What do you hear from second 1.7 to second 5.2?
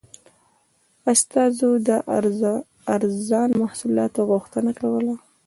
د ارزانه محصولاتو غوښتنه کوله.